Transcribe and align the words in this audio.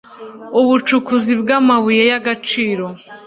Ubucukuzi 0.59 1.31
bw 1.41 1.47
amabuye 1.59 2.01
y 2.09 2.13
agaciro 2.19 2.85